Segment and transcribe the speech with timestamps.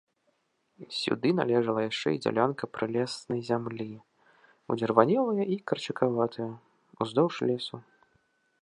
[1.01, 3.87] Сюды належала яшчэ і дзялянка прылеснай зямлі,
[4.77, 6.51] удзірванелая і карчакаватая,
[7.05, 7.75] уздоўж лесу.